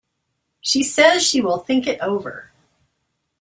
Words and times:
She 0.61 0.81
says 0.81 1.21
she 1.21 1.41
will 1.41 1.59
think 1.59 1.85
it 1.85 2.01
over. 2.01 2.51